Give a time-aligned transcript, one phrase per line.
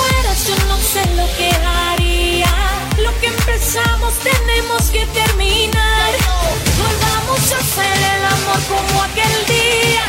[0.00, 2.52] fueras yo no sé lo que haría.
[2.98, 6.10] Lo que empezamos tenemos que terminar.
[6.82, 10.04] Volvamos a hacer el amor como aquel día.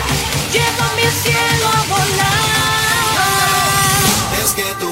[0.54, 2.42] Lleva mi cielo a volar.
[4.44, 4.91] Es que tú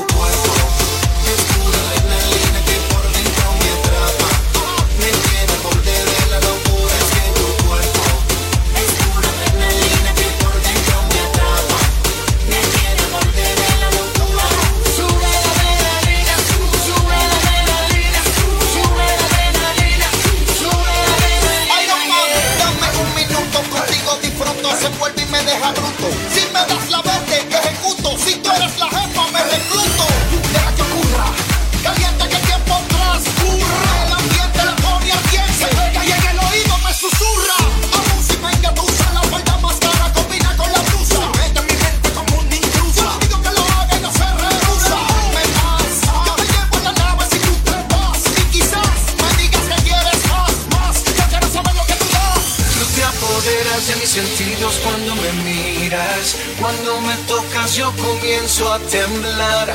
[58.89, 59.69] temblar.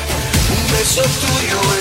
[0.51, 1.74] Un beso tuyo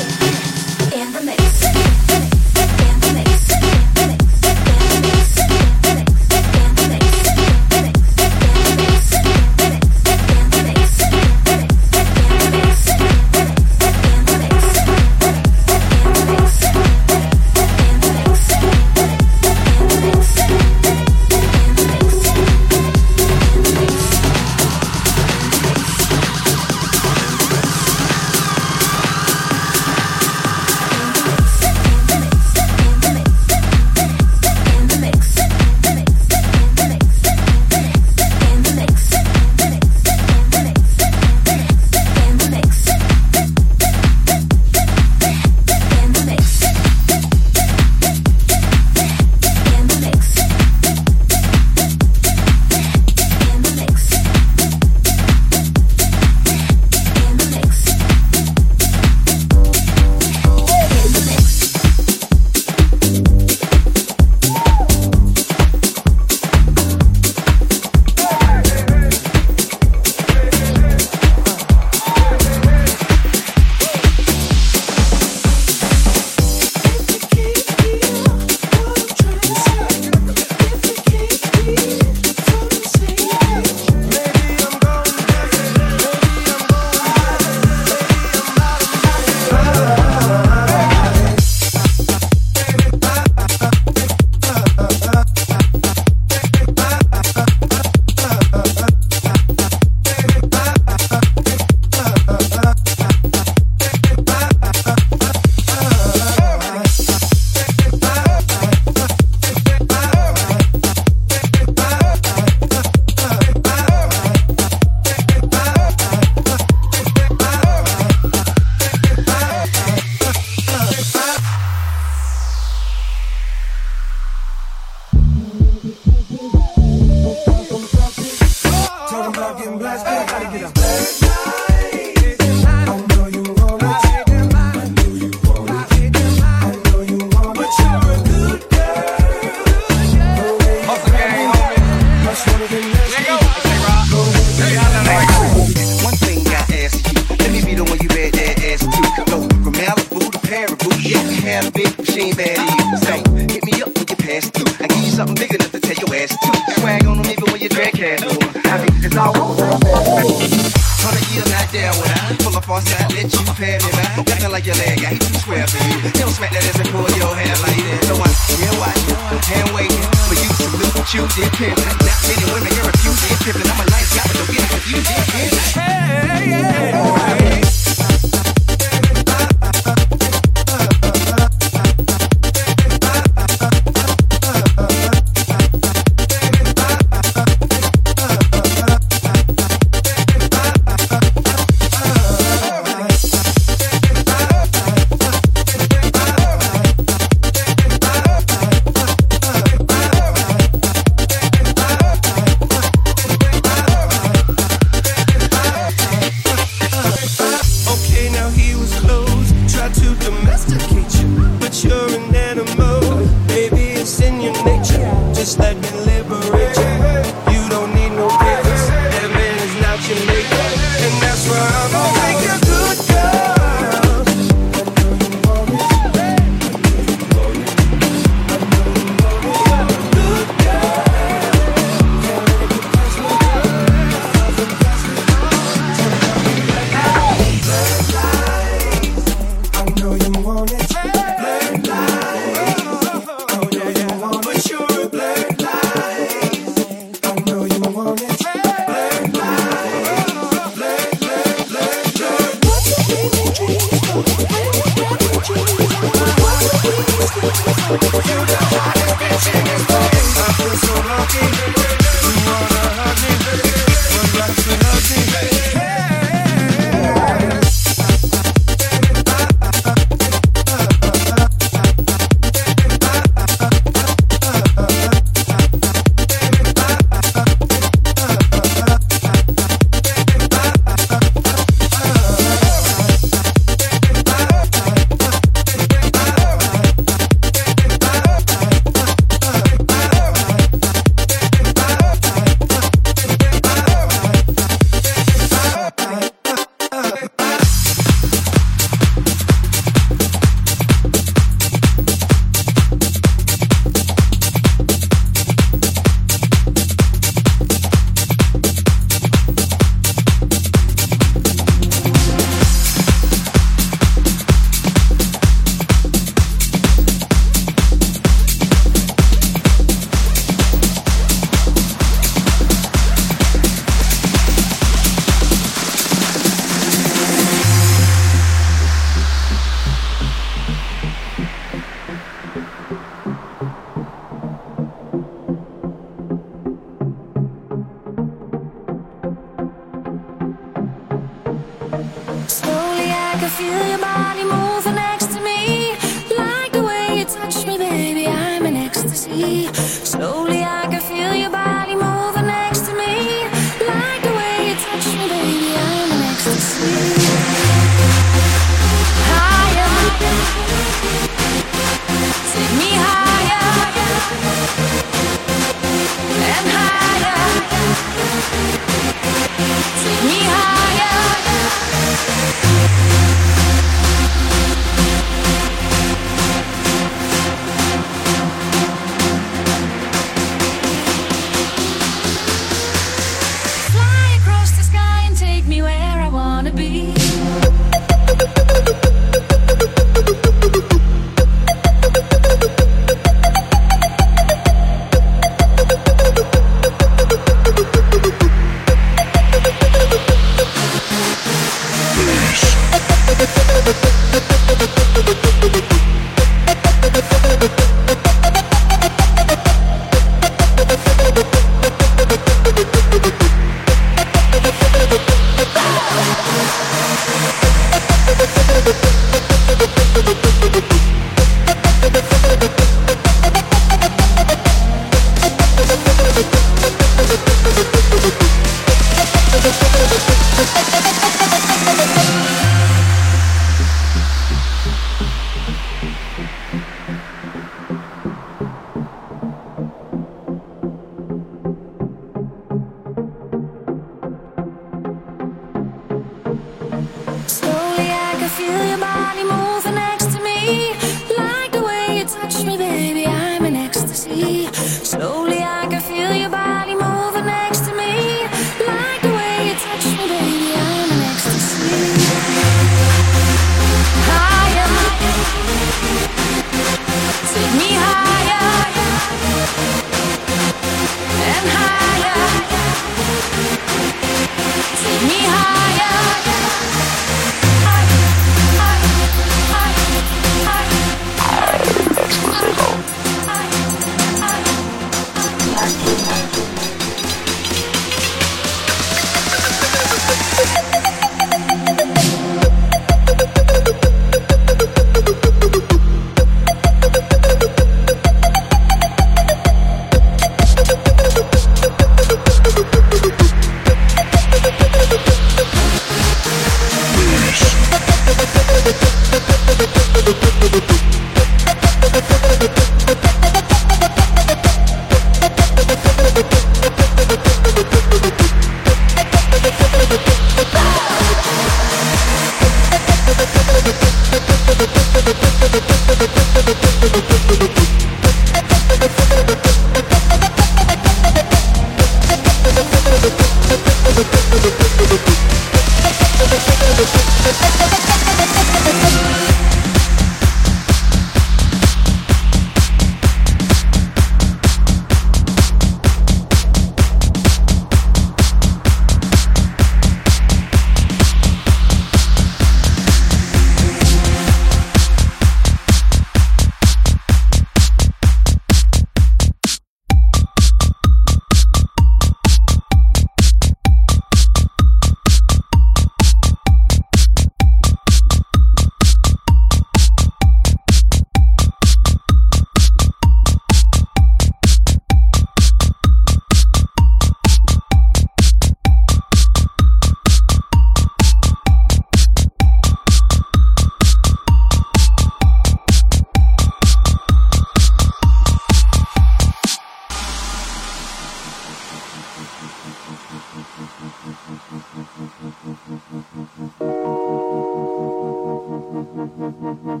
[599.84, 600.00] Yes,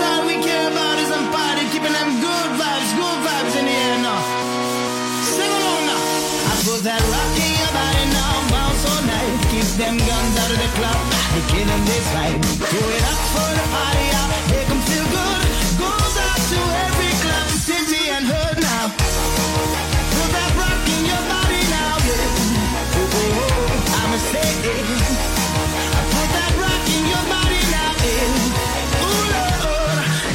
[0.00, 3.76] all we care about is them party, keeping them good vibes, good vibes in the
[3.76, 4.24] air now.
[5.28, 6.00] Sing along now.
[6.00, 9.52] I put that rock in your body now, bounce all night.
[9.52, 10.96] Keep them guns out of the club,
[11.36, 12.40] they killing this vibe.
[12.72, 15.44] Do it up for the party out, make them feel good.
[15.76, 16.56] Goes out to
[16.88, 17.07] every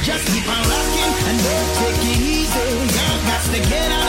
[0.03, 2.87] just keep on rocking and don't take it easy.
[3.25, 4.02] Got to get out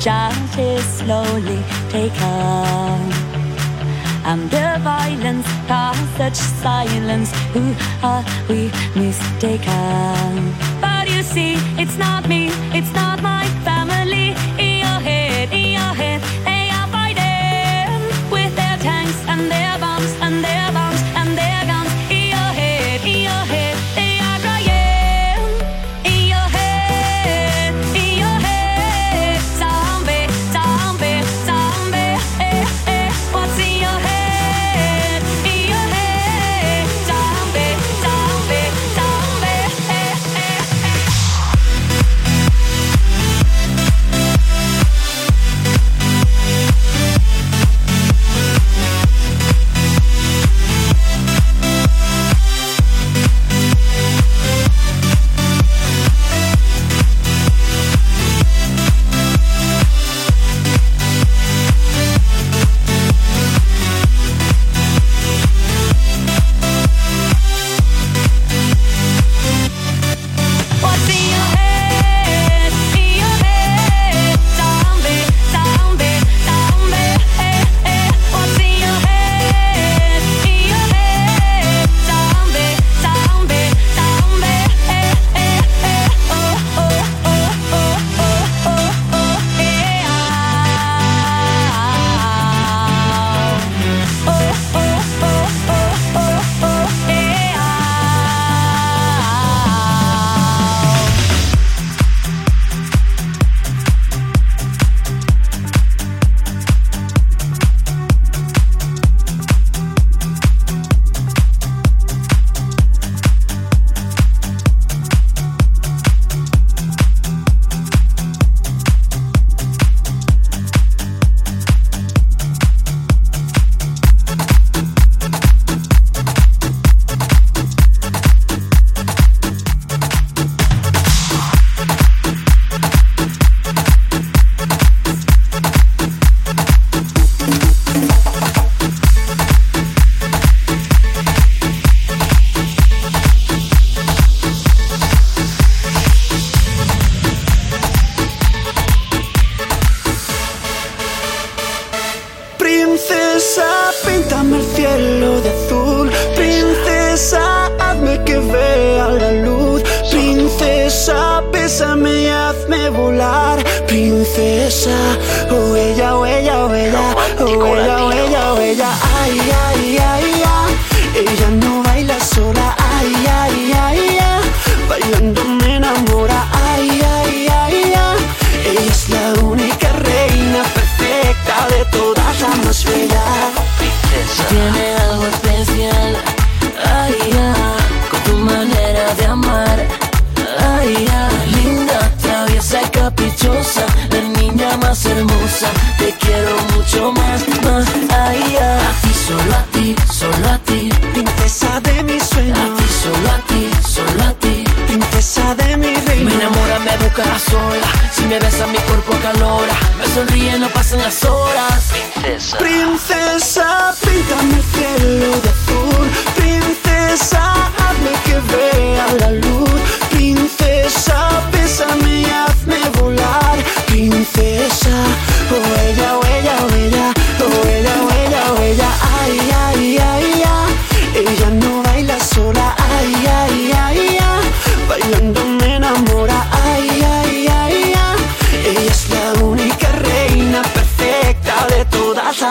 [0.00, 3.00] charges slowly take on.
[4.50, 10.54] the violence, par such silence, who are we mistaken?
[10.80, 14.34] But you see, it's not me, it's not my family.
[14.58, 20.12] In your head, in your head, they are fighting with their tanks and their bombs
[20.20, 20.67] and their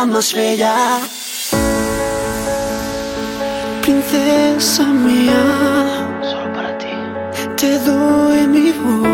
[0.07, 0.99] más bella.
[3.81, 5.43] Princesa mía,
[6.21, 6.87] Solo para ti.
[7.55, 9.07] te doy mi voz,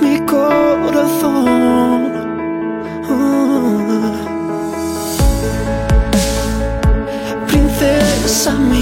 [0.00, 2.12] mi corazón.
[3.10, 4.12] Ah.
[7.48, 8.73] Princesa mía,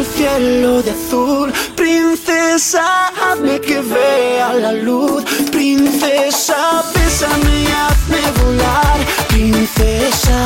[0.00, 1.52] el cielo de azul.
[1.76, 5.22] Princesa, hazme que vea la luz.
[5.52, 8.98] Princesa, bésame y hazme volar.
[9.28, 10.36] Princesa,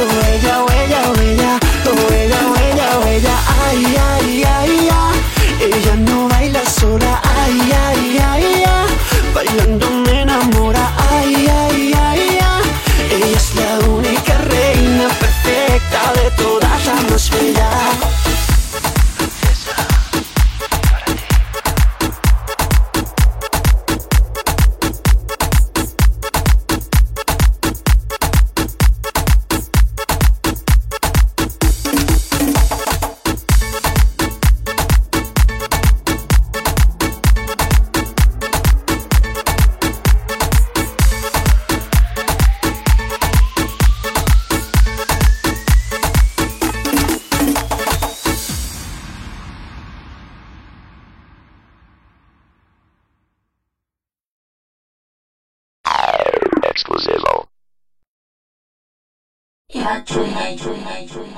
[0.00, 1.52] oh ella, oh ella, oh ella,
[1.90, 3.36] oh ella, oh ella, oh ella.
[3.66, 5.18] Ay, ay, ay, ay.
[5.60, 7.20] Ella no baila sola.
[7.40, 8.90] Ay, ay, ay, ay.
[9.34, 10.84] Bailando me enamora.
[11.10, 12.64] Ay, ay, ay, ay.
[13.14, 18.23] Ella es la única reina perfecta de todas las más.
[61.12, 61.33] Bye.